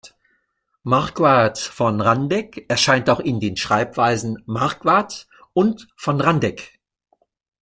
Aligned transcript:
Marquard 0.83 1.59
von 1.59 2.01
Randeck 2.01 2.65
erscheint 2.67 3.07
auch 3.07 3.19
in 3.19 3.39
den 3.39 3.55
Schreibweisen 3.55 4.41
"Markwart" 4.47 5.27
und 5.53 5.89
von 5.95 6.19
"Randegg". 6.19 6.79